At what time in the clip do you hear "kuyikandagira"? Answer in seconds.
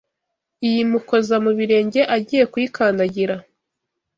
2.51-3.35